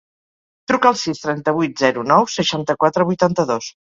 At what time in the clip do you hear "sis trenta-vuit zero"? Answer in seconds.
1.01-2.05